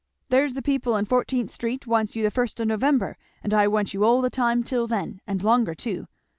[0.29, 3.93] There's the people in Fourteenth street wants you the first of November and I want
[3.93, 6.07] you all the time till then, and longer too.